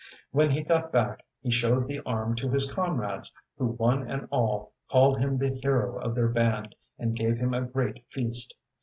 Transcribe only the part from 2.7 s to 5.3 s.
comrades, who one and all called